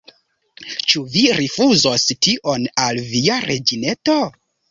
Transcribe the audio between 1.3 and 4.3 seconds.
rifuzos tion al Via reĝineto?